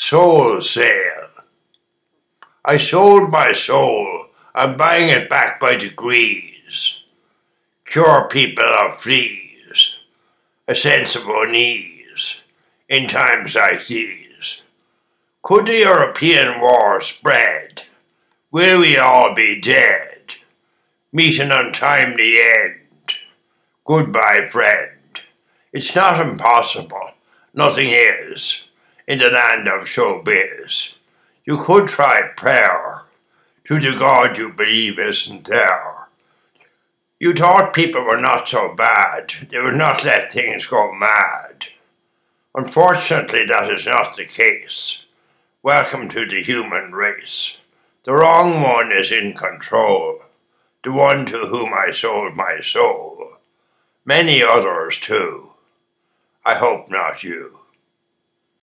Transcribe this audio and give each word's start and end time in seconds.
Soul 0.00 0.62
sale. 0.62 1.28
I 2.64 2.78
sold 2.78 3.30
my 3.30 3.52
soul. 3.52 4.26
I'm 4.54 4.76
buying 4.76 5.08
it 5.08 5.28
back 5.28 5.58
by 5.60 5.74
degrees. 5.74 7.00
Cure 7.84 8.28
people 8.30 8.72
of 8.80 8.96
fleas. 8.96 9.96
A 10.68 10.76
sense 10.76 11.16
of 11.16 11.26
unease 11.26 12.44
in 12.88 13.08
times 13.08 13.56
like 13.56 13.86
these. 13.88 14.62
Could 15.42 15.66
the 15.66 15.78
European 15.78 16.60
war 16.60 17.00
spread? 17.00 17.82
Will 18.52 18.80
we 18.80 18.96
all 18.96 19.34
be 19.34 19.60
dead? 19.60 20.36
Meet 21.12 21.40
an 21.40 21.50
untimely 21.50 22.38
end. 22.40 23.14
Goodbye, 23.84 24.48
friend. 24.48 25.18
It's 25.72 25.94
not 25.96 26.20
impossible. 26.20 27.10
Nothing 27.52 27.88
is 27.90 28.67
in 29.08 29.18
the 29.18 29.30
land 29.30 29.66
of 29.66 29.86
showbiz. 29.88 30.92
You 31.46 31.64
could 31.64 31.88
try 31.88 32.28
prayer 32.36 33.04
to 33.64 33.80
the 33.80 33.98
God 33.98 34.36
you 34.36 34.50
believe 34.52 34.98
isn't 34.98 35.46
there. 35.46 36.08
You 37.18 37.32
thought 37.32 37.72
people 37.72 38.02
were 38.02 38.20
not 38.20 38.50
so 38.50 38.74
bad, 38.74 39.32
they 39.50 39.58
would 39.58 39.76
not 39.76 40.04
let 40.04 40.30
things 40.30 40.66
go 40.66 40.92
mad. 40.92 41.68
Unfortunately, 42.54 43.46
that 43.46 43.72
is 43.72 43.86
not 43.86 44.14
the 44.14 44.26
case. 44.26 45.04
Welcome 45.62 46.10
to 46.10 46.28
the 46.28 46.42
human 46.42 46.92
race. 46.92 47.58
The 48.04 48.12
wrong 48.12 48.60
one 48.62 48.92
is 48.92 49.10
in 49.10 49.32
control, 49.32 50.20
the 50.84 50.92
one 50.92 51.24
to 51.26 51.46
whom 51.46 51.72
I 51.72 51.92
sold 51.92 52.36
my 52.36 52.60
soul. 52.60 53.38
Many 54.04 54.42
others, 54.42 55.00
too. 55.00 55.52
I 56.44 56.56
hope 56.56 56.90
not 56.90 57.24
you. 57.24 57.57